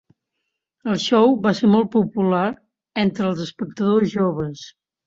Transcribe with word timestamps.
El 0.93 0.97
show 1.03 1.35
va 1.45 1.53
ser 1.61 1.69
molt 1.75 1.91
popular 1.99 2.43
entre 3.07 3.31
els 3.35 3.47
espectadors 3.47 4.15
joves. 4.21 4.71